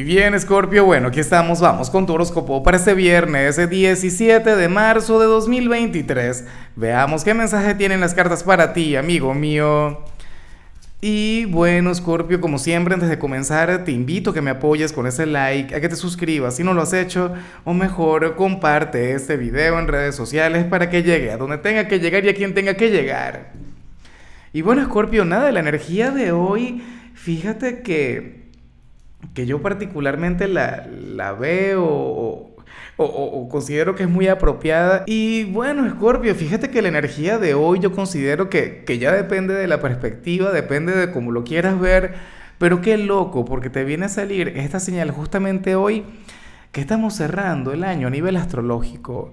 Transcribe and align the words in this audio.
Y 0.00 0.02
bien, 0.02 0.40
Scorpio, 0.40 0.86
bueno, 0.86 1.08
aquí 1.08 1.20
estamos, 1.20 1.60
vamos 1.60 1.90
con 1.90 2.06
tu 2.06 2.14
horóscopo 2.14 2.62
para 2.62 2.78
este 2.78 2.94
viernes, 2.94 3.68
17 3.68 4.56
de 4.56 4.68
marzo 4.70 5.20
de 5.20 5.26
2023. 5.26 6.46
Veamos 6.74 7.22
qué 7.22 7.34
mensaje 7.34 7.74
tienen 7.74 8.00
las 8.00 8.14
cartas 8.14 8.42
para 8.42 8.72
ti, 8.72 8.96
amigo 8.96 9.34
mío. 9.34 10.02
Y 11.02 11.44
bueno, 11.44 11.94
Scorpio, 11.94 12.40
como 12.40 12.56
siempre, 12.56 12.94
antes 12.94 13.10
de 13.10 13.18
comenzar, 13.18 13.84
te 13.84 13.92
invito 13.92 14.30
a 14.30 14.32
que 14.32 14.40
me 14.40 14.52
apoyes 14.52 14.94
con 14.94 15.06
ese 15.06 15.26
like, 15.26 15.74
a 15.74 15.82
que 15.82 15.90
te 15.90 15.96
suscribas 15.96 16.56
si 16.56 16.64
no 16.64 16.72
lo 16.72 16.80
has 16.80 16.94
hecho, 16.94 17.34
o 17.64 17.74
mejor, 17.74 18.36
comparte 18.36 19.12
este 19.12 19.36
video 19.36 19.78
en 19.78 19.86
redes 19.86 20.14
sociales 20.14 20.64
para 20.64 20.88
que 20.88 21.02
llegue 21.02 21.30
a 21.30 21.36
donde 21.36 21.58
tenga 21.58 21.88
que 21.88 22.00
llegar 22.00 22.24
y 22.24 22.30
a 22.30 22.34
quien 22.34 22.54
tenga 22.54 22.72
que 22.72 22.88
llegar. 22.88 23.52
Y 24.54 24.62
bueno, 24.62 24.82
Scorpio, 24.82 25.26
nada, 25.26 25.44
de 25.44 25.52
la 25.52 25.60
energía 25.60 26.10
de 26.10 26.32
hoy, 26.32 26.82
fíjate 27.12 27.82
que 27.82 28.39
que 29.34 29.46
yo 29.46 29.62
particularmente 29.62 30.48
la, 30.48 31.36
veo 31.38 31.84
o, 32.96 33.48
considero 33.50 33.94
que 33.94 34.02
es 34.02 34.08
muy 34.08 34.28
apropiada. 34.28 35.04
Y 35.06 35.44
bueno, 35.44 35.88
Scorpio, 35.88 36.34
fíjate 36.34 36.70
que 36.70 36.82
la 36.82 36.88
energía 36.88 37.38
de 37.38 37.54
hoy 37.54 37.78
yo 37.78 37.92
considero 37.92 38.50
que, 38.50 38.84
que 38.84 38.98
ya 38.98 39.12
depende 39.12 39.54
de 39.54 39.66
la 39.66 39.80
perspectiva, 39.80 40.52
depende 40.52 40.94
de 40.94 41.10
cómo 41.10 41.32
lo 41.32 41.44
quieras 41.44 41.80
ver. 41.80 42.14
Pero 42.58 42.82
qué 42.82 42.98
loco, 42.98 43.46
porque 43.46 43.70
te 43.70 43.84
viene 43.84 44.04
a 44.04 44.08
salir 44.10 44.48
esta 44.48 44.80
señal 44.80 45.10
justamente 45.12 45.76
hoy 45.76 46.04
que 46.72 46.82
estamos 46.82 47.14
cerrando 47.14 47.72
el 47.72 47.84
año 47.84 48.08
a 48.08 48.10
nivel 48.10 48.36
astrológico. 48.36 49.32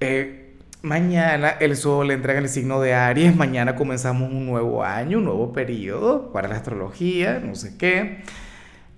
Eh, 0.00 0.54
mañana 0.82 1.50
el 1.50 1.76
sol 1.76 2.10
entra 2.10 2.32
en 2.32 2.38
el 2.38 2.48
signo 2.48 2.80
de 2.80 2.94
Aries, 2.94 3.36
mañana 3.36 3.76
comenzamos 3.76 4.30
un 4.30 4.46
nuevo 4.46 4.84
año, 4.84 5.18
un 5.18 5.24
nuevo 5.24 5.52
periodo 5.52 6.32
para 6.32 6.48
la 6.48 6.56
astrología, 6.56 7.40
no 7.40 7.54
sé 7.54 7.76
qué. 7.78 8.22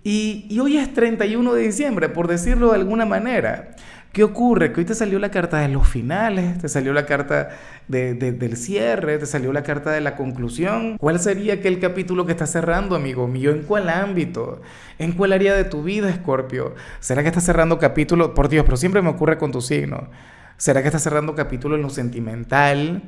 Y, 0.04 0.58
hoy 0.60 0.76
es 0.76 0.92
31 0.94 1.54
de 1.54 1.62
diciembre, 1.62 2.08
por 2.08 2.28
decirlo 2.28 2.70
de 2.70 2.76
alguna 2.76 3.04
manera. 3.04 3.70
¿Qué 4.12 4.24
ocurre? 4.24 4.72
Que 4.72 4.80
hoy 4.80 4.86
te 4.86 4.94
salió 4.94 5.18
la 5.18 5.30
carta 5.30 5.58
de 5.58 5.68
los 5.68 5.86
finales, 5.86 6.58
te 6.58 6.68
salió 6.68 6.92
la 6.92 7.04
carta 7.04 7.50
del 7.88 8.56
cierre, 8.56 9.18
te 9.18 9.26
salió 9.26 9.52
la 9.52 9.62
carta 9.62 9.90
de 9.90 10.00
la 10.00 10.16
conclusión. 10.16 10.96
¿Cuál 10.98 11.20
sería 11.20 11.54
aquel 11.54 11.78
capítulo 11.78 12.24
que 12.24 12.32
estás 12.32 12.50
cerrando, 12.50 12.96
amigo 12.96 13.28
mío? 13.28 13.50
¿En 13.50 13.62
cuál 13.62 13.90
ámbito? 13.90 14.62
¿En 14.98 15.12
cuál 15.12 15.32
área 15.32 15.54
de 15.54 15.64
tu 15.64 15.82
vida, 15.82 16.08
Escorpio? 16.08 16.74
¿Será 17.00 17.22
que 17.22 17.28
estás 17.28 17.44
cerrando 17.44 17.78
capítulo? 17.78 18.34
Por 18.34 18.48
Dios, 18.48 18.64
pero 18.64 18.76
siempre 18.78 19.02
me 19.02 19.10
ocurre 19.10 19.36
con 19.36 19.52
tu 19.52 19.60
signo. 19.60 20.08
¿Será 20.56 20.80
que 20.80 20.88
estás 20.88 21.02
cerrando 21.02 21.34
capítulo 21.34 21.76
en 21.76 21.82
lo 21.82 21.90
sentimental? 21.90 23.02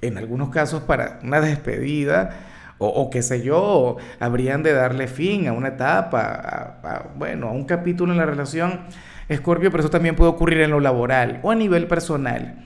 En 0.00 0.16
algunos 0.16 0.48
casos 0.48 0.82
para 0.82 1.20
una 1.22 1.42
despedida 1.42 2.49
o, 2.82 3.10
qué 3.10 3.22
sé 3.22 3.42
yo, 3.42 3.98
habrían 4.20 4.62
de 4.62 4.72
darle 4.72 5.06
fin 5.06 5.46
a 5.46 5.52
una 5.52 5.68
etapa, 5.68 7.10
bueno, 7.14 7.48
a 7.48 7.52
un 7.52 7.64
capítulo 7.64 8.12
en 8.12 8.18
la 8.18 8.24
relación, 8.24 8.80
Escorpio, 9.28 9.70
pero 9.70 9.82
eso 9.82 9.90
también 9.90 10.16
puede 10.16 10.30
ocurrir 10.30 10.62
en 10.62 10.70
lo 10.70 10.80
laboral 10.80 11.40
o 11.42 11.50
a 11.50 11.54
nivel 11.54 11.86
personal. 11.86 12.64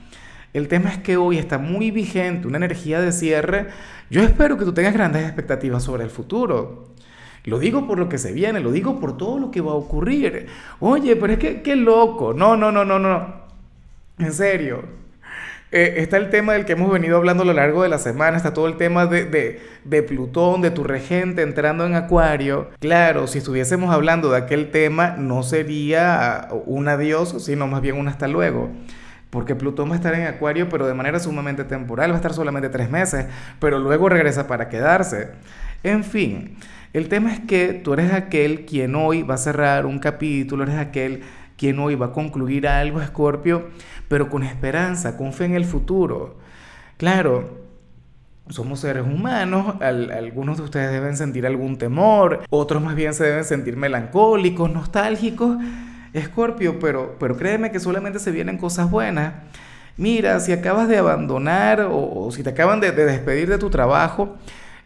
El 0.53 0.69
tema 0.69 0.89
es 0.89 0.99
que 0.99 1.17
hoy 1.17 1.37
está 1.37 1.57
muy 1.57 1.91
vigente 1.91 2.47
una 2.47 2.55
energía 2.55 3.01
de 3.01 3.11
cierre. 3.11 3.67
Yo 4.09 4.23
espero 4.23 4.57
que 4.57 4.63
tú 4.63 4.73
tengas 4.73 4.93
grandes 4.93 5.25
expectativas 5.25 5.83
sobre 5.83 6.05
el 6.05 6.09
futuro. 6.09 6.93
Lo 7.43 7.59
digo 7.59 7.85
por 7.85 7.99
lo 7.99 8.07
que 8.07 8.17
se 8.17 8.31
viene, 8.31 8.61
lo 8.61 8.71
digo 8.71 9.01
por 9.01 9.17
todo 9.17 9.37
lo 9.37 9.51
que 9.51 9.59
va 9.59 9.73
a 9.73 9.75
ocurrir. 9.75 10.47
Oye, 10.79 11.17
pero 11.17 11.33
es 11.33 11.39
que 11.39 11.61
qué 11.61 11.75
loco. 11.75 12.33
No, 12.33 12.55
no, 12.55 12.71
no, 12.71 12.85
no, 12.85 12.99
no. 12.99 13.43
En 14.17 14.31
serio. 14.31 15.04
Eh, 15.71 15.95
está 15.97 16.17
el 16.17 16.29
tema 16.29 16.53
del 16.53 16.65
que 16.65 16.73
hemos 16.73 16.91
venido 16.91 17.17
hablando 17.17 17.43
a 17.43 17.45
lo 17.45 17.53
largo 17.53 17.83
de 17.83 17.89
la 17.89 17.97
semana, 17.97 18.37
está 18.37 18.53
todo 18.53 18.67
el 18.67 18.77
tema 18.77 19.07
de, 19.07 19.59
de, 19.83 20.03
Plutón, 20.03 20.61
de 20.61 20.71
tu 20.71 20.83
regente 20.83 21.41
entrando 21.41 21.85
en 21.85 21.95
Acuario. 21.95 22.69
Claro, 22.79 23.27
si 23.27 23.39
estuviésemos 23.39 23.93
hablando 23.93 24.31
de 24.31 24.37
aquel 24.37 24.71
tema, 24.71 25.15
no 25.17 25.43
sería 25.43 26.47
un 26.65 26.87
adiós, 26.87 27.43
sino 27.43 27.67
más 27.67 27.81
bien 27.81 27.97
un 27.97 28.07
hasta 28.07 28.27
luego. 28.27 28.69
Porque 29.31 29.55
Plutón 29.55 29.89
va 29.89 29.93
a 29.93 29.97
estar 29.97 30.13
en 30.13 30.27
Acuario, 30.27 30.69
pero 30.69 30.87
de 30.87 30.93
manera 30.93 31.19
sumamente 31.19 31.63
temporal, 31.63 32.11
va 32.11 32.15
a 32.15 32.17
estar 32.17 32.33
solamente 32.33 32.69
tres 32.69 32.89
meses, 32.89 33.25
pero 33.59 33.79
luego 33.79 34.07
regresa 34.07 34.47
para 34.47 34.69
quedarse. 34.69 35.29
En 35.83 36.03
fin, 36.03 36.57
el 36.93 37.09
tema 37.09 37.33
es 37.33 37.41
que 37.41 37.73
tú 37.73 37.93
eres 37.93 38.13
aquel 38.13 38.65
quien 38.65 38.95
hoy 38.95 39.23
va 39.23 39.33
a 39.33 39.37
cerrar 39.37 39.85
un 39.85 39.99
capítulo, 39.99 40.63
eres 40.63 40.77
aquel 40.77 41.23
quien 41.57 41.79
hoy 41.79 41.95
va 41.95 42.07
a 42.07 42.11
concluir 42.11 42.67
algo, 42.67 43.01
Escorpio, 43.01 43.69
pero 44.07 44.29
con 44.29 44.43
esperanza, 44.43 45.17
con 45.17 45.33
fe 45.33 45.45
en 45.45 45.55
el 45.55 45.65
futuro. 45.65 46.37
Claro, 46.97 47.65
somos 48.49 48.79
seres 48.79 49.03
humanos, 49.03 49.75
algunos 49.81 50.57
de 50.57 50.63
ustedes 50.63 50.91
deben 50.91 51.17
sentir 51.17 51.45
algún 51.47 51.77
temor, 51.77 52.41
otros 52.49 52.81
más 52.81 52.95
bien 52.95 53.13
se 53.13 53.23
deben 53.23 53.43
sentir 53.43 53.75
melancólicos, 53.75 54.71
nostálgicos, 54.71 55.57
Escorpio, 56.13 56.79
pero, 56.79 57.17
pero 57.19 57.35
créeme 57.35 57.71
que 57.71 57.79
solamente 57.79 58.19
se 58.19 58.31
vienen 58.31 58.57
cosas 58.57 58.89
buenas. 58.89 59.33
Mira, 59.97 60.39
si 60.39 60.51
acabas 60.51 60.87
de 60.87 60.97
abandonar 60.97 61.87
o, 61.89 62.29
si 62.31 62.43
te 62.43 62.51
acaban 62.51 62.79
de 62.79 62.91
despedir 62.91 63.49
de 63.49 63.57
tu 63.57 63.69
trabajo, 63.69 64.37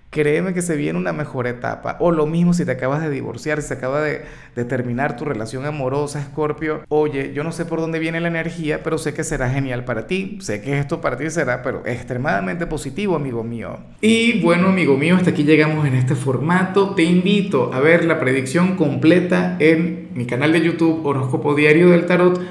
créeme 0.10 0.54
que 0.54 0.62
se 0.62 0.76
viene 0.76 0.98
una 0.98 1.14
mejor 1.14 1.48
etapa. 1.48 1.98
O 2.00 2.12
lo 2.12 2.26
mismo 2.26 2.54
si 2.54 2.66
te 2.66 2.72
acabas 2.72 3.02
de 3.02 3.10
divorciar, 3.10 3.62
si 3.62 3.68
se 3.68 3.74
acaba 3.76 4.02
de, 4.02 4.26
terminar 4.68 5.16
tu 5.16 5.24
relación 5.24 5.66
amorosa, 5.66 6.22
Scorpio. 6.22 6.82
Oye, 6.90 7.32
yo 7.34 7.44
no 7.44 7.52
sé 7.52 7.66
por 7.66 7.80
dónde 7.80 8.00
viene 8.00 8.20
la 8.20 8.28
energía, 8.28 8.84
pero 8.84 8.98
sé 8.98 9.14
que 9.14 9.24
será 9.24 9.50
genial 9.50 9.86
para 9.86 10.06
ti. 10.06 10.38
Sé 10.42 10.62
que 10.62 10.78
esto 10.78 11.00
para 11.00 11.18
ti 11.18 11.30
será, 11.30 11.62
pero 11.64 11.86
extremadamente 11.86 12.68
positivo, 12.68 13.16
amigo 13.16 13.44
mío. 13.44 13.78
Y 14.02 14.42
bueno, 14.42 14.68
amigo 14.68 14.98
mío, 14.98 15.16
hasta 15.16 15.30
aquí 15.30 15.44
llegamos 15.44 15.88
en 15.88 15.96
este 15.96 16.16
formato. 16.16 16.94
Te 16.94 17.04
invito 17.04 17.72
a 17.74 17.80
ver 17.80 18.04
la 18.04 18.20
predicción 18.20 18.76
completa 18.76 19.56
en 19.60 20.10
mi 20.14 20.26
canal 20.26 20.52
de 20.52 20.62
YouTube 20.62 21.06
Horóscopo 21.06 21.56
Diario 21.56 21.92
del 21.92 22.06
Tarot 22.06 22.42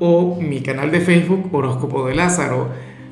o 0.00 0.38
mi 0.40 0.60
canal 0.60 0.90
de 0.90 1.00
Facebook 1.00 1.48
Horóscopo 1.54 2.06
de 2.06 2.14
Lázaro. 2.14 2.93